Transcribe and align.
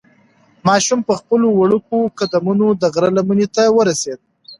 ماشوم 0.67 0.99
په 1.07 1.13
خپلو 1.19 1.47
وړوکو 1.59 1.97
قدمونو 2.19 2.65
د 2.81 2.83
غره 2.93 3.09
لمنې 3.17 3.47
ته 3.55 3.63
ورسېد. 3.75 4.19